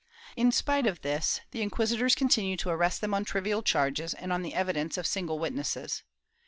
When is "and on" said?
4.15-4.41